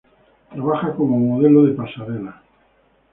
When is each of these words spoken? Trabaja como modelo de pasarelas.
Trabaja 0.49 0.95
como 0.95 1.19
modelo 1.19 1.61
de 1.63 1.73
pasarelas. 1.73 2.35